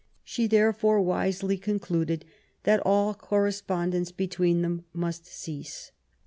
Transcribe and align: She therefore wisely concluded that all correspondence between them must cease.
She 0.23 0.47
therefore 0.47 0.99
wisely 0.99 1.59
concluded 1.59 2.25
that 2.63 2.81
all 2.83 3.13
correspondence 3.13 4.11
between 4.11 4.63
them 4.63 4.83
must 4.95 5.27
cease. 5.27 5.91